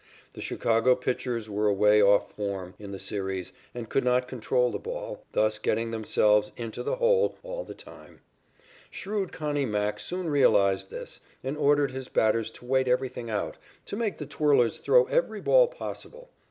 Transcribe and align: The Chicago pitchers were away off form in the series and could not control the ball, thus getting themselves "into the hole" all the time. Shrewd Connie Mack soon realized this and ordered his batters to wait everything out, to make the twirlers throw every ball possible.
The 0.33 0.41
Chicago 0.41 0.95
pitchers 0.95 1.47
were 1.47 1.67
away 1.67 2.01
off 2.01 2.33
form 2.35 2.73
in 2.79 2.91
the 2.91 2.97
series 2.97 3.53
and 3.75 3.87
could 3.87 4.03
not 4.03 4.27
control 4.27 4.71
the 4.71 4.79
ball, 4.79 5.25
thus 5.33 5.59
getting 5.59 5.91
themselves 5.91 6.51
"into 6.57 6.81
the 6.81 6.95
hole" 6.95 7.37
all 7.43 7.63
the 7.63 7.75
time. 7.75 8.21
Shrewd 8.89 9.31
Connie 9.31 9.67
Mack 9.67 9.99
soon 9.99 10.27
realized 10.27 10.89
this 10.89 11.19
and 11.43 11.55
ordered 11.55 11.91
his 11.91 12.07
batters 12.09 12.49
to 12.49 12.65
wait 12.65 12.87
everything 12.87 13.29
out, 13.29 13.57
to 13.85 13.95
make 13.95 14.17
the 14.17 14.25
twirlers 14.25 14.79
throw 14.79 15.05
every 15.05 15.39
ball 15.39 15.67
possible. 15.67 16.31